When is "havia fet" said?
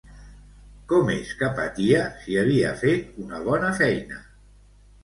2.45-3.25